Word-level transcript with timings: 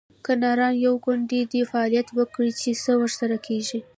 که 0.25 0.33
نران 0.41 0.73
یو، 0.75 0.83
یو 0.85 0.93
ګوند 1.05 1.23
دې 1.51 1.61
فعالیت 1.71 2.07
وکړي؟ 2.17 2.49
چې 2.59 2.69
څه 2.83 2.91
ورسره 3.01 3.37
کیږي 3.45 3.79